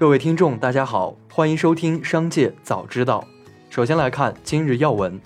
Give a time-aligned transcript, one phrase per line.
[0.00, 3.28] 各位听众，大家好，欢迎收听《商界早知道》。
[3.68, 5.20] 首先来看今日要闻。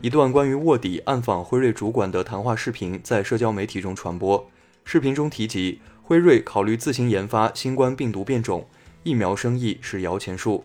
[0.00, 4.48] 一段关于卧底暗访辉瑞主管的谈话视频在社交媒体中传播。
[4.86, 8.66] 视频中提及，辉瑞考虑自行研发新冠病毒变种
[9.02, 10.64] 疫苗，生意是摇钱树。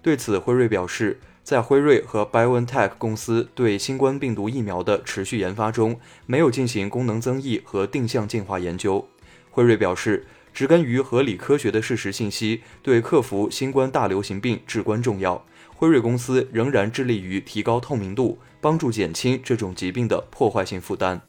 [0.00, 9.06] 对此，辉瑞表示，在辉瑞和 BioNTech 公司对新冠病毒疫苗的持续研发中，没有进行功能增益和定向进化研究。
[9.50, 15.44] 辉瑞表示，植根于合理科学的事实信息对克服新冠大流行病至关重要。
[15.76, 21.20] 辉瑞公司仍然致力于提高透明度，帮助减轻这种疾病的破坏性负担。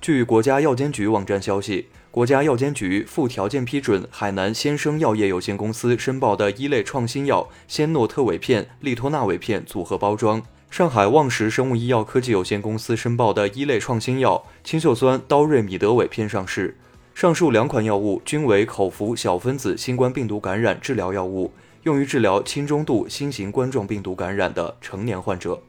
[0.00, 16.78] 据国家药监局网站消息，国家药监局附条件批准海南先生药业有限公司申报的一类创新药仙诺特韦片、利托那韦片组合包装；上海旺实生物医药科技有限公司申报的一类创新药氢溴酸刀瑞米德韦片上市。
[17.14, 21.52] 上述两款药物均为口服小分子新冠病毒感染治疗药物。
[21.82, 25.60] 用于治疗轻中度新型冠状病毒感染的成年患者。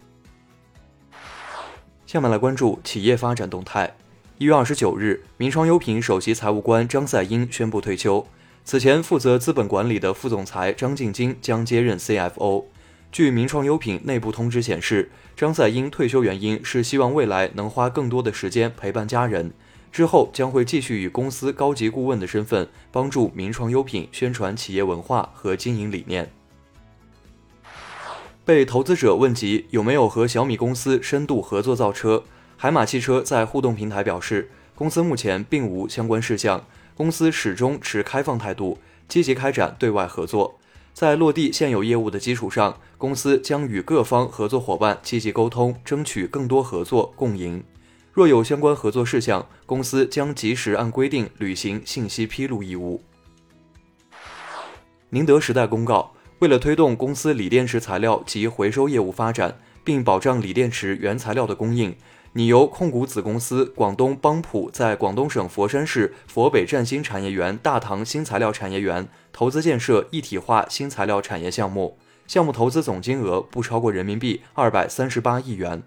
[2.05, 3.97] 下面来关注企业发展动态。
[4.39, 8.27] 一月二十九日，名创优品首席财务官张赛英宣布退休。
[8.63, 12.65] 此前负责资本管理的副总裁张静金将接任 CFO。
[13.11, 19.51] 据名创优品内部通知显示，张赛英退休原因是希望未来能花更多的时间陪伴家人。
[19.91, 26.31] 之后将会继续以公司高级顾问的身份，帮助名创优品宣传企业文化和经营理念。
[28.45, 32.23] 被投资者问及有没有和小米公司深度合作造车，
[32.59, 40.59] 海马汽车在互动平台表示，公司目前并无相关事项，公司始终持开放态度，积极开展对外合作。
[40.91, 47.63] 在落地现有业务的基础上，公司将与各方合作伙伴积极沟通，争取更多合作共赢。
[48.11, 53.03] 若有相关合作事项，公司将及时按规定履行信息披露义务。
[55.11, 61.95] 宁德时代公告，为了推动公司锂电池材料及回收业务发展，并保障锂电池原材料的供应，
[62.37, 75.81] 拟由控股子公司广东邦普在广东省佛山市佛北占星产业园大唐新材料产业园投资建设一体化新材料产业项目，项目投资总金额不超过人民币二百三十八亿元。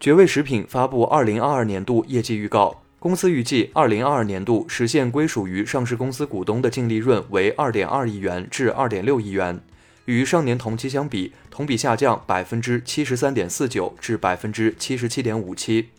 [0.00, 9.60] 绝味食品发布二零二二年度业绩预告，公司预计二零二二年度实现归属于上市公司股东的净利润为二点二亿元至二点六亿元，
[10.06, 15.90] 与上年同期相比，同比下降百分之七十三点四九至百分之七十七点五七。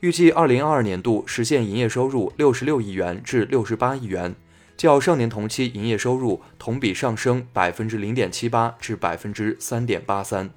[0.00, 4.34] 预计二零二二年度实现营业收入六十六亿元至六十八亿元，
[4.76, 10.50] 较上年同期营业收入同比上升百分之零点七八至百分之三点八三。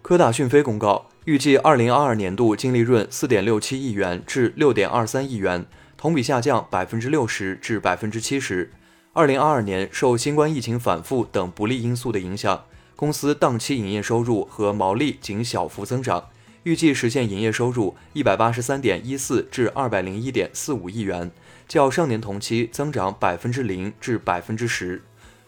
[0.00, 5.66] 科大讯飞公告，预计二零二二年度净利润四点六七亿元至六点二三亿元，
[5.98, 8.72] 同比下降百分之六十至百分之七十。
[9.16, 12.64] 二零二二年受新冠疫情反复等不利因素的影响，
[12.96, 16.30] 公司当期营业收入和毛利仅小幅增长，
[16.64, 21.30] 预计实现营业收入一百八十三点一四至二百零一点四五亿元，
[21.68, 25.00] 较上年同期增长百分之零至百分之十。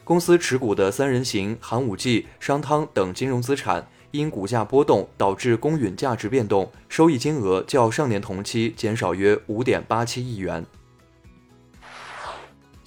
[0.04, 3.88] 公司持股的三人行、寒武纪、商汤等金融资产。
[4.12, 10.65] 因股价波动导致公允价值变动，收益金额较上年同期减少约五点八七亿元。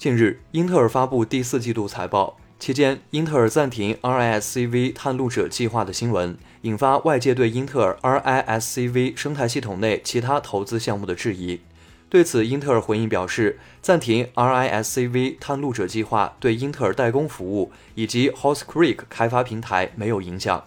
[0.00, 11.60] 近日，英特尔发布第四季度财报期间，英特尔暂停 RISC-V 探路者计划的新闻，引发外界对英特尔 RISC-V 生态系统内其他投资项目的质疑。
[12.08, 20.64] 对此，英特尔回应表示，暂停 RISC-V 探路者计划对英特尔代工服务以及 Horse Creek 开发平台没有影响。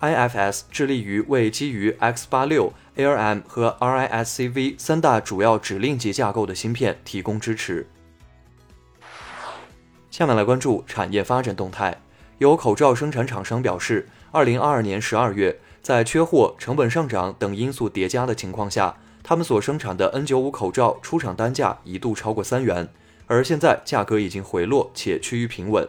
[0.00, 7.86] IFS 致力于为基于 X86、ARM 和 RISC-V 三大主要指令级架构的芯片提供支持。
[10.12, 12.02] 下面来关注产业发展动态。
[12.36, 22.90] 有口罩生产厂商表示，2022年12月，在缺货、成本上涨等因素叠加的情况下，他们所生产的 N95 口罩出厂单价一度超过三元，
[23.26, 25.88] 而现在价格已经回落且趋于平稳。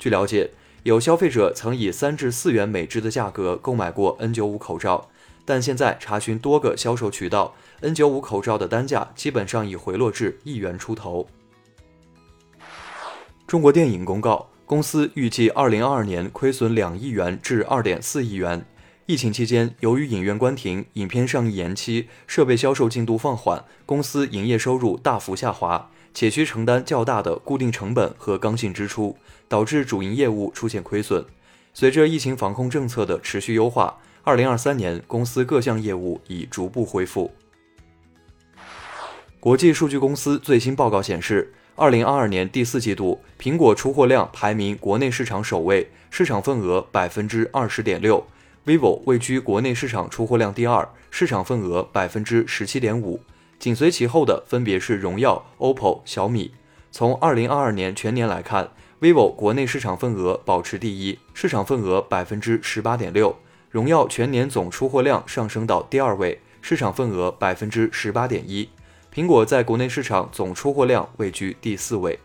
[0.00, 0.50] 据了解。
[0.82, 5.10] 有消费者曾以三至四元每支的价格购买过 N95 口罩，
[5.44, 11.28] 但现在查询多个销售渠道，N95 口罩的单价基本上已回落至一元出头。
[13.50, 18.64] 中国电影公告，公司预计2022年亏损两亿元至2.4亿元。
[19.06, 25.90] 疫情期间，由于影院关停、影片上映延期、设备销售进度放缓，公司营业收入大幅下滑。
[26.14, 29.16] 且需承担较大的固定成本和刚性支出，
[29.48, 31.24] 导致主营业务出现亏损。
[31.74, 37.32] 随着疫情防控政策的持续优化二零二三年公司各项业务已逐步恢复。
[39.40, 48.22] 国际数据公司最新报告显示，二零二二年第四季度，苹果出货量排名国内市场首位，市场份额百分之二十点六
[48.66, 53.22] ；vivo 位居国内市场出货量第二，市场份额百分之十七点五，
[53.58, 56.52] 紧随其后的分别是荣耀、OPPO、小米。
[56.92, 63.36] 从二零二二年全年来看，vivo 国内市场份额保持第一，市场份额百分之十八点六；
[63.70, 68.68] 荣耀全年总出货量上升到第二位，市场份额百分之十八点一。
[69.12, 72.18] 苹果在国内市场总出货量位居第四位。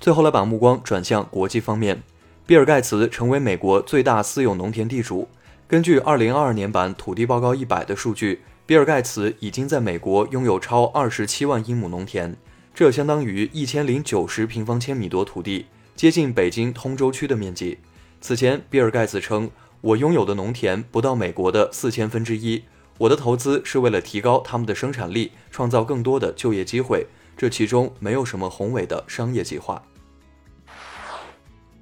[0.00, 2.00] 最后来把目光转向国际方面，
[2.46, 5.28] 比尔盖茨成为美国最大私有农田地主。
[5.66, 12.36] 根据2022年版土地报告一百的数据，比尔盖茨已经在美国拥有超二十七万英亩农田，
[12.72, 15.66] 这相当于一千零九十平方千米多土地，
[15.96, 17.78] 接近北京通州区的面积。
[18.20, 19.50] 此前，比尔盖茨称
[19.82, 22.62] ：“我拥有的农田不到美国的四千分之一。”
[22.98, 27.06] 我的投资是为了提高他们的生产力，创造更多的就业机会。
[27.36, 29.80] 这其中没有什么宏伟的商业计划。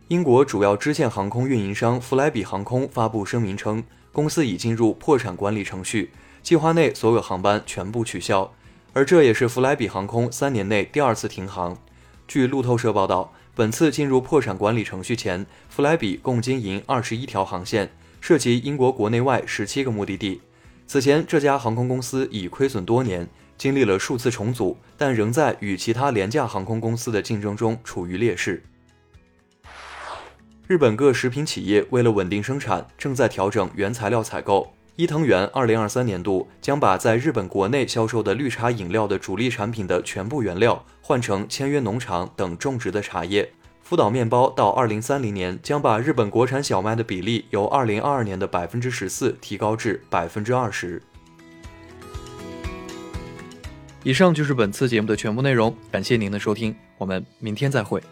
[0.09, 3.83] 英国主要支线航空运营商弗莱比航空发布声明称，
[4.13, 6.11] 公司已进入破产管理程序，
[6.43, 8.53] 计划内所有航班全部取消。
[8.93, 11.77] 而这也是弗莱比航空三年内第二次停航。
[12.29, 17.91] 据路透社报道，本次进入破产管理程序前，弗莱比共经营二十一条航线，
[18.21, 20.43] 涉及英国国内外十七个目的地。
[20.87, 23.29] 此前，这家航空公司已亏损多年，
[23.59, 28.63] 经历了数次重组，但仍在与其他廉价航空公司的竞争中处于劣势。
[30.69, 34.73] 日本各食品企业为了稳定生产，正在调整原材料采购。
[34.95, 43.53] 伊藤园2023年度将把在日本国内销售的绿茶饮料的主力产品的全部原料换成签约农场等种植的茶叶。
[43.89, 51.01] 福岛面包到二零三零年将把日本国产小麦的比例由二零二二年的百分之十四提高至百分之二十。
[54.03, 58.03] 以上就是本次节目的全部内容，感谢您的收听，我们明天再会。